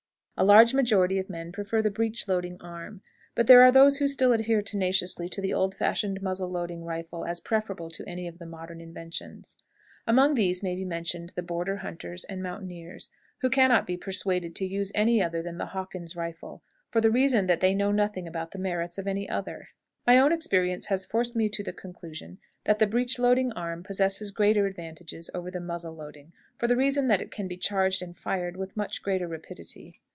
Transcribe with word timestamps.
A 0.37 0.41
large 0.51 0.73
majority 0.73 1.19
of 1.19 1.29
men 1.29 1.51
prefer 1.51 1.83
the 1.83 1.91
breech 1.91 2.27
loading 2.27 2.57
arm, 2.59 3.03
but 3.35 3.45
there 3.45 3.61
are 3.61 3.71
those 3.71 3.97
who 3.97 4.07
still 4.07 4.33
adhere 4.33 4.63
tenaciously 4.63 5.29
to 5.29 5.39
the 5.39 5.53
old 5.53 5.75
fashioned 5.75 6.19
muzzle 6.23 6.49
loading 6.49 6.83
rifle 6.83 7.25
as 7.25 7.39
preferable 7.39 7.91
to 7.91 8.09
any 8.09 8.27
of 8.27 8.39
the 8.39 8.47
modern 8.47 8.81
inventions. 8.81 9.55
Among 10.07 10.33
these 10.33 10.63
may 10.63 10.73
be 10.73 10.83
mentioned 10.83 11.29
the 11.35 11.43
border 11.43 11.75
hunters 11.77 12.23
and 12.23 12.41
mountaineers, 12.41 13.11
who 13.41 13.51
can 13.51 13.69
not 13.69 13.85
be 13.85 13.97
persuaded 13.97 14.55
to 14.55 14.65
use 14.65 14.91
any 14.95 15.21
other 15.21 15.43
than 15.43 15.59
the 15.59 15.67
Hawkins 15.67 16.15
rifle, 16.15 16.63
for 16.89 17.01
the 17.01 17.11
reason 17.11 17.45
that 17.45 17.59
they 17.59 17.75
know 17.75 17.91
nothing 17.91 18.27
about 18.27 18.49
the 18.49 18.57
merits 18.57 18.97
of 18.97 19.05
any 19.05 19.29
others. 19.29 19.67
My 20.07 20.17
own 20.17 20.31
experience 20.33 20.87
has 20.87 21.05
forced 21.05 21.35
me 21.35 21.49
to 21.49 21.61
the 21.61 21.71
conclusion 21.71 22.39
that 22.63 22.79
the 22.79 22.87
breech 22.87 23.19
loading 23.19 23.51
arm 23.51 23.83
possesses 23.83 24.31
great 24.31 24.57
advantages 24.57 25.29
over 25.35 25.51
the 25.51 25.61
muzzle 25.61 25.93
loading, 25.93 26.33
for 26.57 26.65
the 26.65 26.75
reason 26.75 27.09
that 27.09 27.21
it 27.21 27.29
can 27.29 27.47
be 27.47 27.57
charged 27.57 28.01
and 28.01 28.17
fired 28.17 28.57
with 28.57 28.75
much 28.75 29.03
greater 29.03 29.27
rapidity. 29.27 30.01